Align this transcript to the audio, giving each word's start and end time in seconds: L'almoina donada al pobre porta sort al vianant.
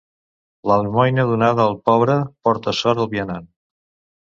L'almoina 0.71 1.25
donada 1.33 1.67
al 1.67 1.77
pobre 1.91 2.17
porta 2.49 2.77
sort 2.81 3.05
al 3.07 3.13
vianant. 3.15 3.49